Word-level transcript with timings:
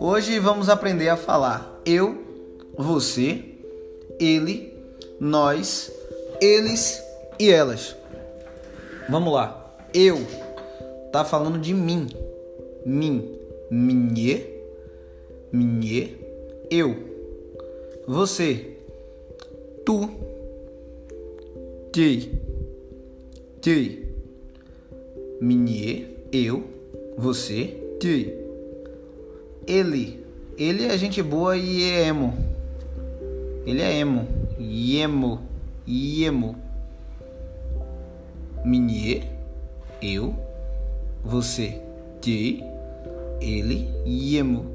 Hoje 0.00 0.38
vamos 0.38 0.68
aprender 0.68 1.08
a 1.08 1.16
falar 1.16 1.70
eu, 1.84 2.24
você, 2.76 3.42
ele, 4.18 4.72
nós, 5.18 5.92
eles 6.40 7.02
e 7.38 7.50
elas. 7.50 7.96
Vamos 9.08 9.32
lá. 9.32 9.76
Eu 9.92 10.18
tá 11.12 11.24
falando 11.24 11.58
de 11.58 11.74
mim. 11.74 12.06
Mim, 12.84 13.38
minhe, 13.70 14.46
minhe, 15.52 16.16
eu. 16.70 16.96
Você, 18.06 18.76
tu, 19.84 20.08
ti, 21.92 22.40
ti. 23.60 24.09
Minhe, 25.40 26.06
eu, 26.32 26.64
você, 27.16 27.76
ti 27.98 28.40
ele. 29.70 30.24
Ele 30.58 30.84
é 30.84 30.98
gente 30.98 31.22
boa 31.22 31.56
e 31.56 31.84
é 31.84 32.08
emo. 32.08 32.34
Ele 33.64 33.80
é 33.80 33.98
emo. 33.98 34.26
Emo. 34.58 35.40
Emo. 35.86 36.56
Minhe. 38.64 39.22
Eu. 40.02 40.34
Você. 41.24 41.80
Te. 42.20 42.62
Ele. 43.40 43.88
Emo. 44.04 44.66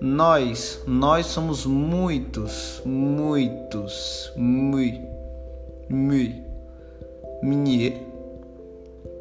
Nós. 0.00 0.82
Nós 0.86 1.26
somos 1.26 1.64
muitos. 1.64 2.82
Muitos. 2.84 4.32
Mui. 4.36 5.00
Mui. 5.88 6.42
Minhe. 7.42 8.11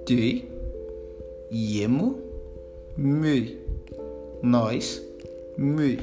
Te. 0.06 0.46
Emo. 1.52 2.20
Mui 2.98 3.62
nós, 4.42 5.02
me. 5.58 6.00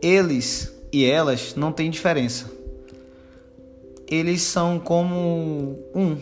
Eles 0.00 0.72
e 0.92 1.04
elas 1.04 1.54
não 1.54 1.72
têm 1.72 1.90
diferença. 1.90 2.50
Eles 4.08 4.42
são 4.42 4.78
como 4.78 5.78
um. 5.94 6.16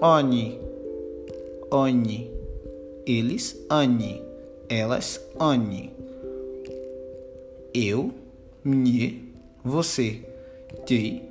Oni. 0.00 0.58
Oni. 1.70 2.30
Eles, 3.06 3.56
ani. 3.68 4.22
Elas, 4.68 5.20
ani. 5.38 5.92
Eu, 7.74 8.12
me, 8.64 9.34
você, 9.64 10.20
te, 10.86 11.22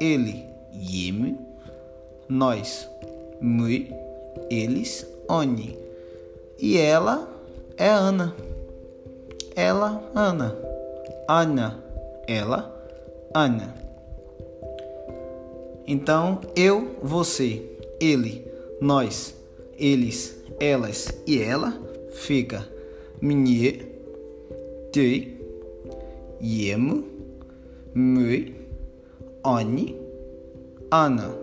ele, 0.00 0.44
yeme, 0.74 1.36
nós, 2.28 2.88
me, 3.42 3.92
eles, 4.48 5.06
oni. 5.28 5.76
E 6.58 6.78
ela, 6.78 7.28
é 7.76 7.88
Ana. 7.88 8.34
Ela, 9.56 10.02
Ana. 10.14 10.56
Ana, 11.28 11.84
ela, 12.28 12.88
Ana. 13.34 13.74
Então, 15.86 16.40
eu, 16.54 16.96
você, 17.02 17.62
ele, 18.00 18.46
nós, 18.80 19.34
eles, 19.76 20.36
elas 20.60 21.12
e 21.26 21.40
ela 21.40 21.76
fica 22.12 22.66
minhe, 23.20 23.82
te, 24.92 25.38
yemo, 26.40 27.04
me, 27.94 28.54
oni, 29.44 29.96
Ana. 30.90 31.41